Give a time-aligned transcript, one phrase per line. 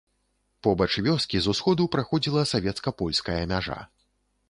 [0.67, 3.79] Побач вёскі з усходу праходзіла савецка-польская мяжа.